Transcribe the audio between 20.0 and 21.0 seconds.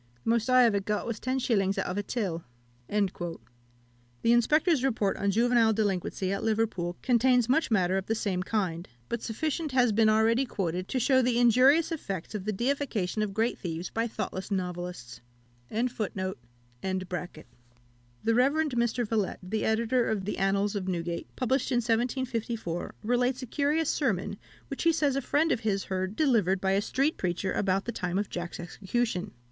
of the Annals of